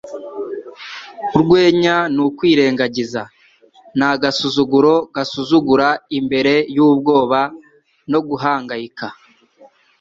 Urwenya 1.35 1.95
ni 2.13 2.21
ukwirengagiza. 2.25 3.21
Ni 3.97 4.05
agasuzuguro 4.13 4.93
gasuzugura 5.15 5.87
imbere 6.19 6.53
yubwoba 6.75 7.39
no 8.11 8.19
guhangayika. 8.27 9.07